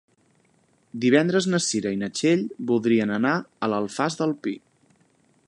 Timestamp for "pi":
4.47-4.57